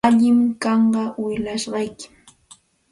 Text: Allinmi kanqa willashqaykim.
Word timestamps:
Allinmi 0.07 0.47
kanqa 0.63 1.03
willashqaykim. 1.21 2.13